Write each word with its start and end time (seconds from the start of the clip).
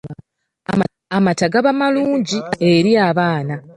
Amata 1.17 1.47
gaba 1.53 1.71
malungi 1.79 2.37
eri 2.71 2.91
abaana. 3.09 3.55